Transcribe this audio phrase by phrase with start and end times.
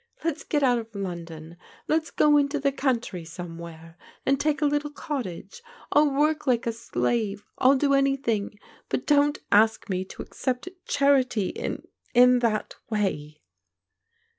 [0.23, 1.57] Let's get out of London,
[1.87, 5.61] let's go into the country, somewhere, and take a little cottage.
[5.91, 8.57] I'll work like a slave, I'll do anything,
[8.89, 11.83] but don't ask me to accept charity in—
[12.15, 13.41] ^in that way."